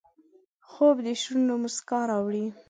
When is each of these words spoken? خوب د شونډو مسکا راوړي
خوب 0.69 0.95
د 1.05 1.07
شونډو 1.21 1.55
مسکا 1.63 1.99
راوړي 2.09 2.45